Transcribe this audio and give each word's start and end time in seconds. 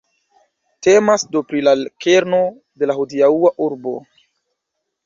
Temas 0.87 1.25
do 1.35 1.43
pri 1.51 1.61
la 1.67 1.75
kerno 2.07 2.41
de 2.83 2.91
la 2.91 2.97
hodiaŭa 3.03 3.57
urbo. 3.69 3.97